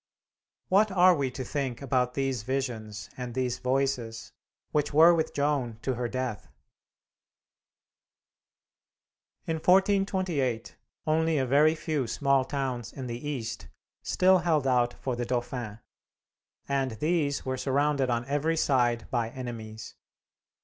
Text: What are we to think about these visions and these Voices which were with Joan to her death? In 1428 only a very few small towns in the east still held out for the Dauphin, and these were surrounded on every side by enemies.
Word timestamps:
What 0.67 0.91
are 0.91 1.13
we 1.13 1.29
to 1.29 1.43
think 1.45 1.79
about 1.79 2.15
these 2.15 2.41
visions 2.41 3.07
and 3.17 3.35
these 3.35 3.59
Voices 3.59 4.31
which 4.71 4.95
were 4.95 5.13
with 5.13 5.31
Joan 5.35 5.77
to 5.83 5.93
her 5.93 6.07
death? 6.09 6.47
In 9.45 9.57
1428 9.57 10.75
only 11.05 11.37
a 11.37 11.45
very 11.45 11.75
few 11.75 12.07
small 12.07 12.43
towns 12.45 12.91
in 12.91 13.05
the 13.05 13.29
east 13.29 13.67
still 14.01 14.39
held 14.39 14.65
out 14.65 14.95
for 14.95 15.15
the 15.15 15.23
Dauphin, 15.27 15.81
and 16.67 16.91
these 16.93 17.45
were 17.45 17.55
surrounded 17.55 18.09
on 18.09 18.25
every 18.25 18.57
side 18.57 19.07
by 19.11 19.29
enemies. 19.29 19.93